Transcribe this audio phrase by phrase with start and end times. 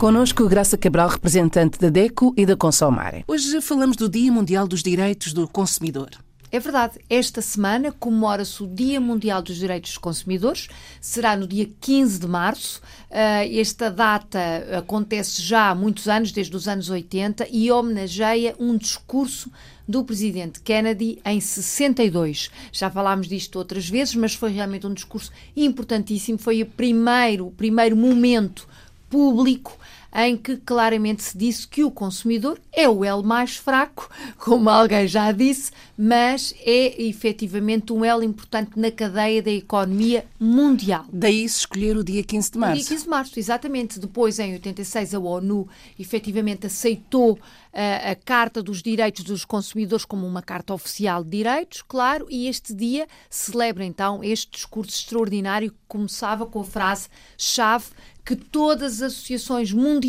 [0.00, 3.22] Conosco Graça Cabral, representante da DECO e da Consomare.
[3.28, 6.08] Hoje falamos do Dia Mundial dos Direitos do Consumidor.
[6.50, 10.68] É verdade, esta semana comemora-se o Dia Mundial dos Direitos dos Consumidores,
[11.02, 12.80] será no dia 15 de março.
[13.10, 14.40] Uh, esta data
[14.78, 19.52] acontece já há muitos anos, desde os anos 80, e homenageia um discurso
[19.86, 22.50] do presidente Kennedy em 62.
[22.72, 26.38] Já falámos disto outras vezes, mas foi realmente um discurso importantíssimo.
[26.38, 28.66] Foi o primeiro, o primeiro momento
[29.10, 29.72] público
[30.14, 35.06] em que claramente se disse que o consumidor é o elo mais fraco, como alguém
[35.06, 41.04] já disse, mas é efetivamente um elo importante na cadeia da economia mundial.
[41.12, 42.74] Daí se escolher o dia 15 de março.
[42.74, 43.98] O dia 15 de março, exatamente.
[43.98, 45.68] Depois, em 86, a ONU
[45.98, 47.38] efetivamente aceitou
[47.72, 52.48] a, a, Carta dos Direitos dos Consumidores como uma carta oficial de direitos, claro, e
[52.48, 57.86] este dia celebra então este discurso extraordinário que começava com a frase-chave
[58.24, 59.99] que todas as associações mundiais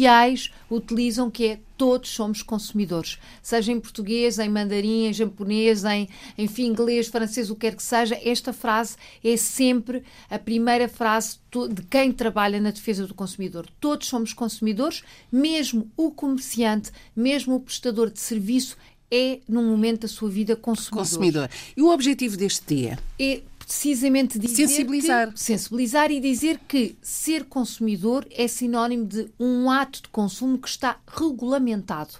[0.69, 3.17] utilizam, que é todos somos consumidores.
[3.41, 7.83] Seja em português, em mandarim, em japonês, em enfim, inglês, francês, o que quer que
[7.83, 11.39] seja, esta frase é sempre a primeira frase
[11.73, 13.67] de quem trabalha na defesa do consumidor.
[13.79, 18.77] Todos somos consumidores, mesmo o comerciante, mesmo o prestador de serviço
[19.11, 20.99] é, num momento da sua vida, consumidor.
[20.99, 21.49] Consumidor.
[21.75, 22.99] E o objetivo deste dia?
[23.19, 25.31] É precisamente dizer sensibilizar.
[25.31, 30.67] Que, sensibilizar e dizer que ser consumidor é sinónimo de um ato de consumo que
[30.67, 32.15] está regulamentado.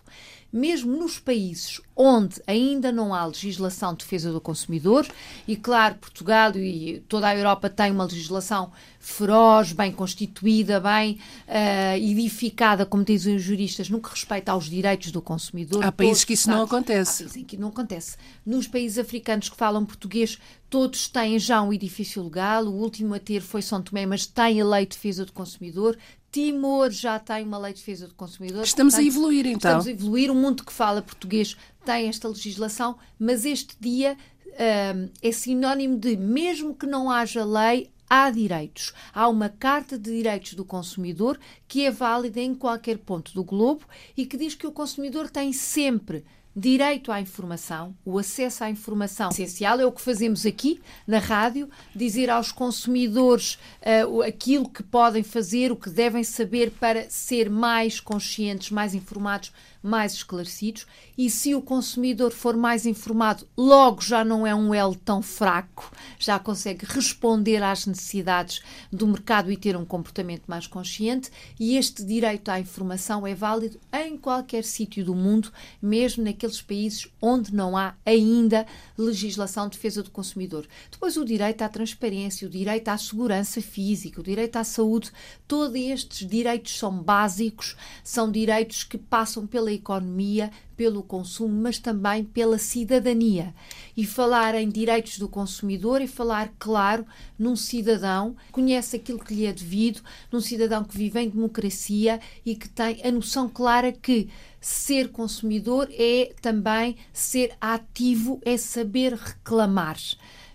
[0.51, 5.07] Mesmo nos países onde ainda não há legislação de defesa do consumidor,
[5.47, 11.97] e claro, Portugal e toda a Europa têm uma legislação feroz, bem constituída, bem uh,
[11.97, 15.83] edificada, como dizem os juristas, no que respeita aos direitos do consumidor.
[15.85, 17.23] Há países que isso não acontece.
[17.23, 18.17] Há países em que não acontece.
[18.45, 20.37] Nos países africanos que falam português,
[20.69, 22.65] todos têm já um edifício legal.
[22.65, 25.97] O último a ter foi São Tomé, mas tem a lei de defesa do consumidor.
[26.31, 28.63] Timor já tem uma lei de defesa do consumidor.
[28.63, 29.79] Estamos Portanto, a evoluir, então.
[29.79, 30.31] Estamos a evoluir.
[30.31, 34.17] O mundo que fala português tem esta legislação, mas este dia
[34.51, 38.93] um, é sinónimo de, mesmo que não haja lei, há direitos.
[39.13, 43.85] Há uma Carta de Direitos do Consumidor que é válida em qualquer ponto do globo
[44.17, 46.25] e que diz que o consumidor tem sempre
[46.55, 51.69] direito à informação, o acesso à informação essencial é o que fazemos aqui na rádio,
[51.95, 53.57] dizer aos consumidores
[54.05, 59.51] uh, aquilo que podem fazer, o que devem saber para ser mais conscientes, mais informados
[59.81, 60.85] mais esclarecidos.
[61.17, 65.91] E se o consumidor for mais informado, logo já não é um elo tão fraco,
[66.19, 71.31] já consegue responder às necessidades do mercado e ter um comportamento mais consciente.
[71.59, 75.51] E este direito à informação é válido em qualquer sítio do mundo,
[75.81, 78.65] mesmo naqueles países onde não há ainda
[78.97, 80.67] legislação de defesa do consumidor.
[80.91, 85.11] Depois o direito à transparência, o direito à segurança física, o direito à saúde,
[85.47, 90.49] todos estes direitos são básicos, são direitos que passam pela pela economia,
[90.81, 93.53] pelo consumo, mas também pela cidadania.
[93.95, 97.05] E falar em direitos do consumidor e falar, claro,
[97.37, 102.19] num cidadão que conhece aquilo que lhe é devido, num cidadão que vive em democracia
[102.43, 104.27] e que tem a noção clara que
[104.59, 109.99] ser consumidor é também ser ativo, é saber reclamar.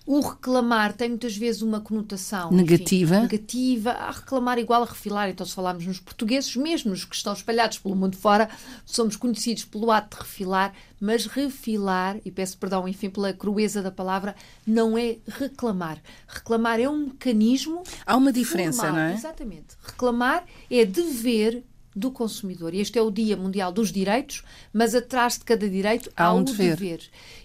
[0.06, 3.16] O reclamar tem muitas vezes uma conotação negativa.
[3.16, 3.90] Enfim, negativa.
[3.90, 5.28] A reclamar igual a refilar.
[5.28, 8.48] Então, se falarmos nos portugueses, mesmo os que estão espalhados pelo mundo fora,
[8.84, 13.90] somos conhecidos pelo ato de refilar, mas refilar, e peço perdão, enfim, pela crueza da
[13.90, 16.00] palavra, não é reclamar.
[16.28, 17.82] Reclamar é um mecanismo.
[18.06, 18.96] Há uma diferença, formal.
[18.96, 19.14] não é?
[19.14, 19.76] Exatamente.
[19.82, 21.64] Reclamar é dever
[21.96, 22.74] do consumidor.
[22.74, 26.34] E este é o Dia Mundial dos Direitos, mas atrás de cada direito há, há
[26.34, 26.76] um dever.
[26.76, 27.00] dever.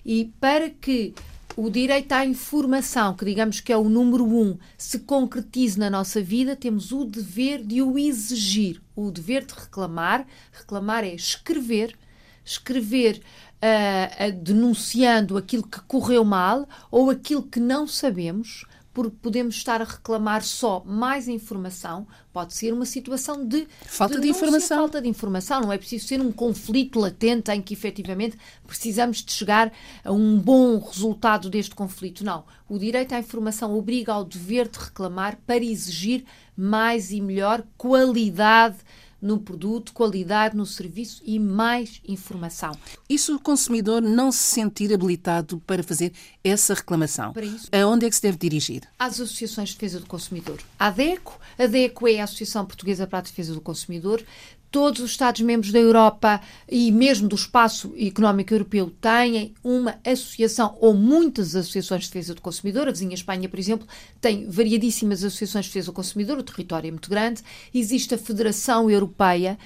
[0.06, 1.16] E para que
[1.56, 6.22] o direito à informação, que digamos que é o número um, se concretize na nossa
[6.22, 10.26] vida, temos o dever de o exigir, o dever de reclamar.
[10.52, 11.98] Reclamar é escrever,
[12.46, 13.22] escrever
[13.62, 19.82] uh, uh, denunciando aquilo que correu mal ou aquilo que não sabemos porque podemos estar
[19.82, 24.78] a reclamar só mais informação, pode ser uma situação de falta de, de informação.
[24.78, 29.32] Falta de informação, não é preciso ser um conflito latente em que efetivamente precisamos de
[29.32, 29.72] chegar
[30.03, 32.23] a um bom resultado deste conflito.
[32.23, 32.43] Não.
[32.67, 38.78] O direito à informação obriga ao dever de reclamar para exigir mais e melhor qualidade
[39.22, 42.72] no produto, qualidade no serviço e mais informação.
[43.09, 46.12] E se o consumidor não se sentir habilitado para fazer
[46.44, 47.34] essa reclamação?
[47.34, 48.82] Para isso, aonde é que se deve dirigir?
[48.97, 50.59] Às associações de defesa do consumidor.
[50.79, 54.23] A ADECO, a ADECO é a Associação Portuguesa para a Defesa do Consumidor,
[54.72, 60.94] todos os Estados-membros da Europa e mesmo do espaço económico europeu têm uma associação ou
[60.94, 62.88] muitas associações de defesa do consumidor.
[62.88, 63.85] A vizinha Espanha, por exemplo,
[64.22, 67.41] tem variadíssimas associações de defesa do consumidor, o território é muito grande.
[67.73, 69.59] Existe a Federação Europeia,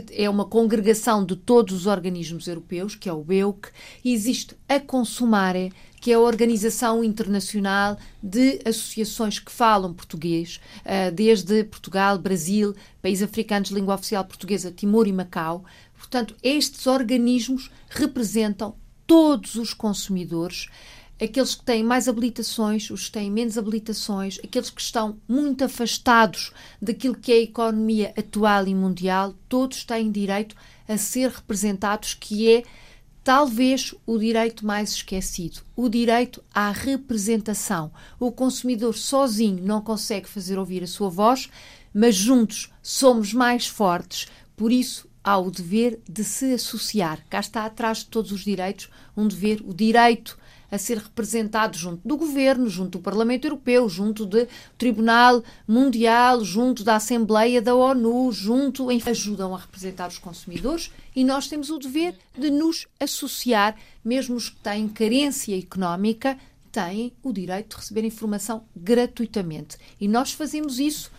[0.00, 3.68] que é uma congregação de todos os organismos europeus, que é o BEUC,
[4.02, 11.10] e existe a Consumare, que é a Organização Internacional de Associações que Falam Português, eh,
[11.10, 15.62] desde Portugal, Brasil, países africanos de língua oficial portuguesa, Timor e Macau.
[15.94, 18.74] Portanto, estes organismos representam
[19.06, 20.68] todos os consumidores
[21.22, 26.52] aqueles que têm mais habilitações, os que têm menos habilitações, aqueles que estão muito afastados
[26.80, 30.56] daquilo que é a economia atual e mundial, todos têm direito
[30.88, 32.64] a ser representados, que é
[33.22, 37.92] talvez o direito mais esquecido, o direito à representação.
[38.18, 41.48] O consumidor sozinho não consegue fazer ouvir a sua voz,
[41.94, 44.26] mas juntos somos mais fortes,
[44.56, 47.24] por isso há o dever de se associar.
[47.30, 50.36] Cá está atrás de todos os direitos um dever, o direito
[50.72, 54.48] a ser representado junto do governo, junto do Parlamento Europeu, junto do
[54.78, 61.24] Tribunal Mundial, junto da Assembleia da ONU, junto, enfim, ajudam a representar os consumidores e
[61.24, 66.38] nós temos o dever de nos associar, mesmo os que têm carência económica,
[66.72, 69.76] têm o direito de receber informação gratuitamente.
[70.00, 71.10] E nós fazemos isso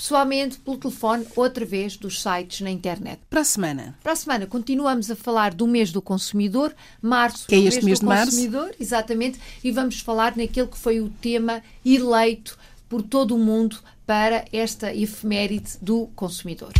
[0.00, 3.20] pessoalmente, pelo telefone, outra vez dos sites na internet.
[3.28, 3.94] Para a semana.
[4.02, 7.84] Para a semana continuamos a falar do mês do consumidor, março, que é este mês,
[7.84, 8.76] mês do de consumidor, março.
[8.82, 12.58] exatamente, e vamos falar naquele que foi o tema eleito
[12.88, 13.76] por todo o mundo
[14.06, 16.72] para esta efeméride do consumidor.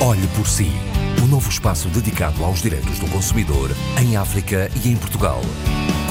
[0.00, 0.68] Olhe por si,
[1.22, 3.70] o novo espaço dedicado aos direitos do consumidor
[4.00, 5.42] em África e em Portugal.